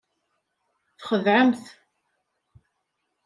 [0.99, 1.61] Txedɛemt.